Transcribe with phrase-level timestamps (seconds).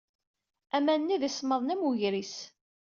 [0.75, 2.35] Aman-nni d isemmaḍen am wegris.